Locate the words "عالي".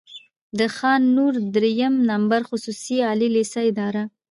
3.07-3.29